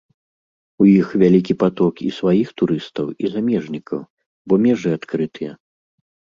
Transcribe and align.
У 0.83 0.87
іх 0.99 1.11
вялікі 1.23 1.57
паток 1.65 1.95
і 2.07 2.15
сваіх 2.21 2.49
турыстаў, 2.63 3.07
і 3.27 3.33
замежнікаў, 3.35 3.99
бо 4.47 4.53
межы 4.67 4.89
адкрытыя. 5.01 5.51